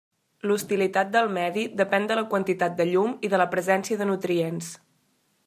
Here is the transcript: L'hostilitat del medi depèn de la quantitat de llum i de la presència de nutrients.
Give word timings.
L'hostilitat 0.51 1.11
del 1.15 1.29
medi 1.35 1.65
depèn 1.81 2.07
de 2.13 2.17
la 2.21 2.25
quantitat 2.33 2.81
de 2.81 2.89
llum 2.93 3.15
i 3.29 3.33
de 3.35 3.43
la 3.43 3.49
presència 3.53 4.01
de 4.01 4.09
nutrients. 4.15 4.73